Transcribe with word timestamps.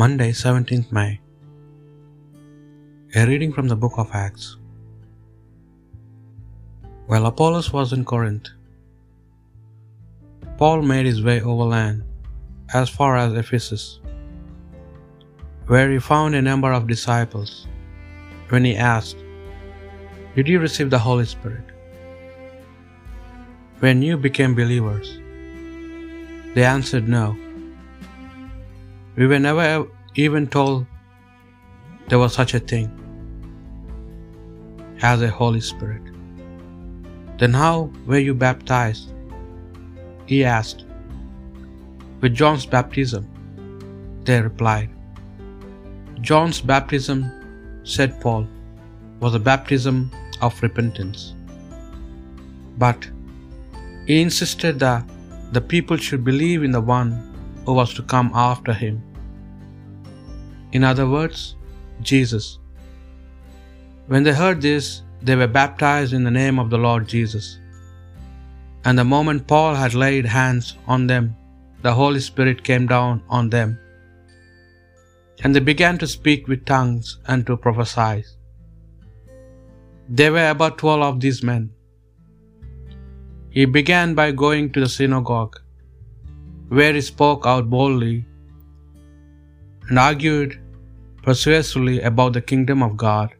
Monday, 0.00 0.30
17th 0.30 0.92
May. 0.92 1.18
A 3.16 3.26
reading 3.26 3.52
from 3.52 3.66
the 3.66 3.74
book 3.74 3.94
of 3.96 4.10
Acts. 4.14 4.56
While 7.06 7.26
Apollos 7.26 7.72
was 7.72 7.92
in 7.92 8.04
Corinth, 8.04 8.50
Paul 10.56 10.82
made 10.82 11.04
his 11.04 11.24
way 11.24 11.40
overland 11.40 12.04
as 12.72 12.88
far 12.88 13.16
as 13.16 13.32
Ephesus, 13.32 13.98
where 15.66 15.90
he 15.90 15.98
found 15.98 16.36
a 16.36 16.42
number 16.50 16.72
of 16.72 16.86
disciples. 16.86 17.66
When 18.50 18.64
he 18.64 18.76
asked, 18.76 19.16
Did 20.36 20.46
you 20.46 20.60
receive 20.60 20.90
the 20.90 21.04
Holy 21.08 21.26
Spirit? 21.26 21.74
When 23.80 24.00
you 24.00 24.16
became 24.16 24.54
believers? 24.54 25.18
They 26.54 26.64
answered, 26.76 27.08
No. 27.08 27.36
We 29.18 29.26
were 29.26 29.40
never 29.40 29.84
even 30.14 30.46
told 30.46 30.86
there 32.08 32.20
was 32.20 32.34
such 32.34 32.54
a 32.54 32.60
thing 32.60 32.88
as 35.02 35.22
a 35.22 35.28
Holy 35.28 35.60
Spirit. 35.60 36.02
Then 37.38 37.52
how 37.52 37.90
were 38.06 38.20
you 38.20 38.32
baptized? 38.32 39.12
He 40.26 40.44
asked. 40.44 40.84
With 42.20 42.32
John's 42.32 42.64
baptism, 42.64 43.26
they 44.22 44.40
replied. 44.40 44.90
John's 46.20 46.60
baptism, 46.60 47.26
said 47.82 48.20
Paul, 48.20 48.46
was 49.18 49.34
a 49.34 49.40
baptism 49.40 50.12
of 50.42 50.62
repentance. 50.62 51.34
But 52.78 53.10
he 54.06 54.22
insisted 54.22 54.78
that 54.78 55.04
the 55.50 55.60
people 55.60 55.96
should 55.96 56.22
believe 56.22 56.62
in 56.62 56.70
the 56.70 56.80
one 56.80 57.10
who 57.66 57.74
was 57.74 57.92
to 57.94 58.02
come 58.02 58.30
after 58.32 58.72
him. 58.72 59.02
In 60.72 60.84
other 60.84 61.08
words, 61.08 61.56
Jesus. 62.02 62.58
When 64.06 64.22
they 64.22 64.32
heard 64.32 64.60
this, 64.60 65.02
they 65.22 65.36
were 65.36 65.46
baptized 65.46 66.12
in 66.12 66.24
the 66.24 66.30
name 66.30 66.58
of 66.58 66.70
the 66.70 66.78
Lord 66.78 67.08
Jesus. 67.08 67.58
And 68.84 68.98
the 68.98 69.04
moment 69.04 69.46
Paul 69.46 69.74
had 69.74 69.94
laid 69.94 70.26
hands 70.26 70.76
on 70.86 71.06
them, 71.06 71.36
the 71.82 71.92
Holy 71.92 72.20
Spirit 72.20 72.62
came 72.64 72.86
down 72.86 73.22
on 73.28 73.48
them. 73.50 73.78
And 75.42 75.54
they 75.54 75.60
began 75.60 75.98
to 75.98 76.06
speak 76.06 76.48
with 76.48 76.64
tongues 76.64 77.18
and 77.26 77.46
to 77.46 77.56
prophesy. 77.56 78.24
There 80.08 80.32
were 80.32 80.50
about 80.50 80.78
twelve 80.78 81.02
of 81.02 81.20
these 81.20 81.42
men. 81.42 81.70
He 83.50 83.64
began 83.64 84.14
by 84.14 84.30
going 84.32 84.72
to 84.72 84.80
the 84.80 84.88
synagogue, 84.88 85.60
where 86.68 86.92
he 86.92 87.00
spoke 87.00 87.46
out 87.46 87.70
boldly 87.70 88.24
and 89.88 89.98
argued 89.98 90.60
persuasively 91.22 91.96
about 92.10 92.32
the 92.34 92.46
kingdom 92.52 92.82
of 92.82 92.96
God. 92.96 93.34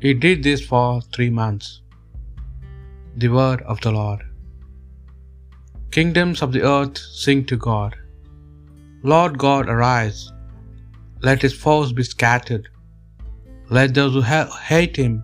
He 0.00 0.12
did 0.14 0.42
this 0.42 0.64
for 0.70 0.86
three 1.14 1.30
months. 1.42 1.68
The 3.22 3.28
word 3.28 3.62
of 3.62 3.80
the 3.84 3.92
Lord. 3.92 4.20
Kingdoms 5.96 6.40
of 6.42 6.52
the 6.52 6.62
earth 6.74 6.98
sing 7.22 7.40
to 7.50 7.56
God. 7.56 7.96
Lord 9.02 9.38
God, 9.46 9.68
arise. 9.68 10.20
Let 11.28 11.42
his 11.42 11.56
foes 11.64 11.92
be 11.92 12.02
scattered. 12.02 12.68
Let 13.78 13.94
those 13.94 14.14
who 14.14 14.22
ha- 14.22 14.58
hate 14.72 14.96
him 14.96 15.14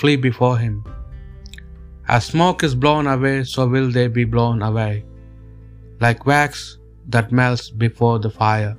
flee 0.00 0.16
before 0.16 0.56
him. 0.58 0.84
As 2.08 2.26
smoke 2.32 2.62
is 2.62 2.74
blown 2.74 3.06
away, 3.06 3.36
so 3.52 3.66
will 3.66 3.90
they 3.90 4.06
be 4.06 4.24
blown 4.24 4.62
away, 4.62 5.04
like 6.00 6.26
wax 6.30 6.78
that 7.08 7.32
melts 7.32 7.70
before 7.70 8.18
the 8.18 8.30
fire. 8.30 8.76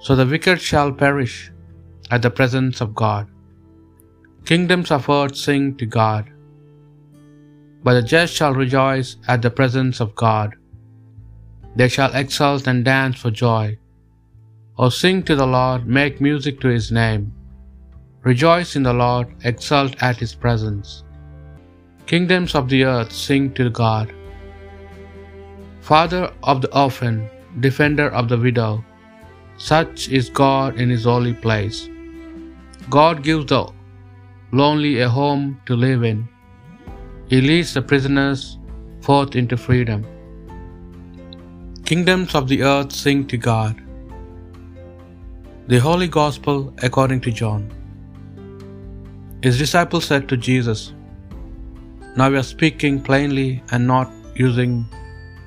So 0.00 0.14
the 0.14 0.26
wicked 0.26 0.60
shall 0.60 0.92
perish 0.92 1.50
at 2.10 2.22
the 2.22 2.30
presence 2.30 2.80
of 2.80 2.94
God. 2.94 3.26
Kingdoms 4.44 4.90
of 4.90 5.08
earth 5.08 5.36
sing 5.36 5.76
to 5.76 5.86
God, 5.86 6.30
but 7.82 7.94
the 7.94 8.02
just 8.02 8.34
shall 8.34 8.54
rejoice 8.54 9.16
at 9.26 9.42
the 9.42 9.50
presence 9.50 10.00
of 10.00 10.14
God. 10.14 10.54
They 11.74 11.88
shall 11.88 12.14
exult 12.14 12.66
and 12.66 12.84
dance 12.84 13.18
for 13.18 13.30
joy. 13.30 13.78
O 14.78 14.88
sing 14.88 15.22
to 15.24 15.34
the 15.34 15.46
Lord, 15.46 15.86
make 15.86 16.20
music 16.20 16.60
to 16.60 16.68
his 16.68 16.92
name. 16.92 17.32
Rejoice 18.22 18.76
in 18.76 18.82
the 18.82 18.92
Lord, 18.92 19.28
exult 19.44 20.00
at 20.02 20.16
his 20.16 20.34
presence. 20.34 21.04
Kingdoms 22.06 22.54
of 22.54 22.68
the 22.68 22.84
earth 22.84 23.12
sing 23.12 23.52
to 23.54 23.70
God. 23.70 24.12
Father 25.80 26.32
of 26.42 26.60
the 26.62 26.72
orphan, 26.76 27.28
defender 27.60 28.08
of 28.10 28.28
the 28.28 28.38
widow, 28.38 28.84
such 29.58 30.08
is 30.08 30.28
God 30.28 30.78
in 30.80 30.90
his 30.90 31.04
holy 31.04 31.32
place. 31.32 31.88
God 32.90 33.22
gives 33.22 33.46
the 33.46 33.66
lonely 34.52 35.00
a 35.00 35.08
home 35.08 35.60
to 35.66 35.74
live 35.74 36.04
in. 36.04 36.28
He 37.28 37.40
leads 37.40 37.74
the 37.74 37.82
prisoners 37.82 38.58
forth 39.00 39.34
into 39.34 39.56
freedom. 39.56 40.04
Kingdoms 41.84 42.34
of 42.34 42.48
the 42.48 42.62
earth 42.62 42.92
sing 42.92 43.26
to 43.28 43.36
God. 43.36 43.80
The 45.68 45.78
Holy 45.78 46.08
Gospel 46.08 46.72
according 46.82 47.20
to 47.22 47.32
John. 47.32 47.64
His 49.42 49.58
disciples 49.58 50.04
said 50.04 50.28
to 50.28 50.36
Jesus, 50.36 50.92
Now 52.16 52.30
we 52.30 52.36
are 52.36 52.42
speaking 52.42 53.02
plainly 53.02 53.62
and 53.70 53.86
not 53.86 54.10
using 54.34 54.86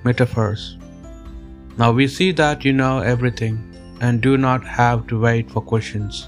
metaphors. 0.03 0.77
Now 1.77 1.91
we 1.91 2.07
see 2.07 2.31
that 2.33 2.65
you 2.65 2.73
know 2.73 2.99
everything 2.99 3.68
and 4.01 4.21
do 4.21 4.37
not 4.37 4.63
have 4.79 5.07
to 5.07 5.19
wait 5.27 5.49
for 5.51 5.61
questions 5.61 6.27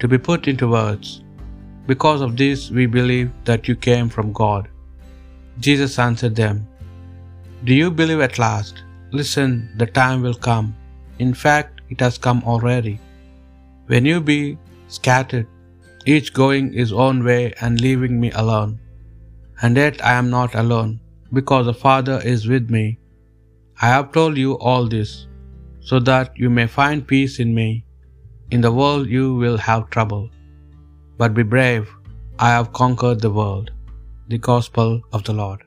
to 0.00 0.08
be 0.08 0.18
put 0.28 0.48
into 0.48 0.68
words. 0.68 1.08
Because 1.86 2.20
of 2.26 2.36
this, 2.36 2.70
we 2.78 2.86
believe 2.86 3.30
that 3.44 3.68
you 3.68 3.76
came 3.88 4.08
from 4.08 4.32
God. 4.32 4.68
Jesus 5.66 5.98
answered 6.08 6.36
them, 6.42 6.66
Do 7.64 7.74
you 7.74 7.90
believe 7.90 8.20
at 8.20 8.38
last? 8.38 8.82
Listen, 9.12 9.50
the 9.76 9.86
time 10.00 10.22
will 10.22 10.40
come. 10.48 10.68
In 11.18 11.32
fact, 11.44 11.80
it 11.90 12.00
has 12.00 12.16
come 12.26 12.42
already. 12.52 12.98
When 13.86 14.06
you 14.10 14.20
be 14.20 14.56
scattered, 14.88 15.48
each 16.06 16.32
going 16.32 16.72
his 16.72 16.92
own 16.92 17.24
way 17.30 17.52
and 17.60 17.80
leaving 17.86 18.18
me 18.22 18.30
alone. 18.42 18.78
And 19.62 19.76
yet 19.76 20.02
I 20.10 20.14
am 20.20 20.30
not 20.30 20.54
alone, 20.54 20.92
because 21.38 21.66
the 21.66 21.80
Father 21.86 22.18
is 22.34 22.46
with 22.52 22.70
me. 22.76 22.86
I 23.82 23.88
have 23.88 24.12
told 24.12 24.38
you 24.44 24.52
all 24.70 24.86
this, 24.94 25.26
so 25.80 25.98
that 26.00 26.36
you 26.36 26.50
may 26.50 26.66
find 26.66 27.06
peace 27.06 27.38
in 27.40 27.54
me. 27.54 27.84
In 28.50 28.60
the 28.60 28.72
world 28.72 29.08
you 29.08 29.34
will 29.34 29.56
have 29.56 29.90
trouble. 29.90 30.30
But 31.16 31.34
be 31.34 31.42
brave, 31.42 31.88
I 32.38 32.50
have 32.50 32.72
conquered 32.72 33.20
the 33.20 33.30
world. 33.30 33.70
The 34.28 34.38
Gospel 34.38 35.00
of 35.12 35.24
the 35.24 35.32
Lord. 35.32 35.62